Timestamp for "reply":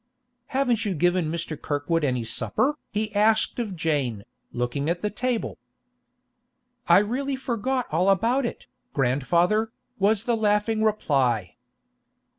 10.83-11.55